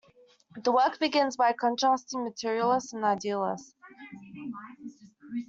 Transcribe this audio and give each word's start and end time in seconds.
The 0.63 0.71
work 0.71 0.97
begins 0.97 1.37
by 1.37 1.53
contrasting 1.53 2.23
materialists 2.23 2.91
and 2.91 3.05
idealists. 3.05 3.75